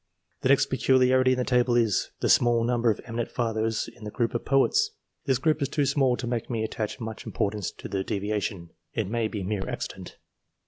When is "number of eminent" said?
2.63-3.29